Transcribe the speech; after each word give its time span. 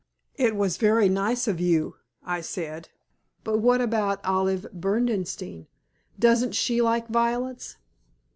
"It 0.33 0.55
was 0.55 0.77
very 0.77 1.09
nice 1.09 1.47
of 1.47 1.59
you," 1.59 1.97
I 2.25 2.41
said; 2.41 2.89
"but 3.43 3.59
what 3.59 3.81
about 3.81 4.19
Olive 4.25 4.65
Berdenstein? 4.73 5.67
Doesn't 6.17 6.55
she 6.55 6.81
like 6.81 7.07
violets?" 7.07 7.75